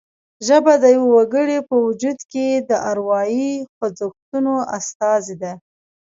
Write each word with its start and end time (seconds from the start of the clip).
ژبه 0.47 0.73
د 0.83 0.85
یوه 0.95 1.09
وګړي 1.17 1.57
په 1.69 1.75
وجود 1.85 2.19
کې 2.31 2.47
د 2.69 2.71
اروايي 2.89 3.51
خوځښتونو 3.75 4.53
استازې 4.77 5.35
ده 5.41 5.53